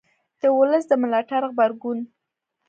[0.41, 1.99] د ولس د ملاتړ غبرګون